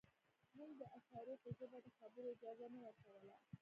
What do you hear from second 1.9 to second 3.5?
خبرو اجازه نه ورکوله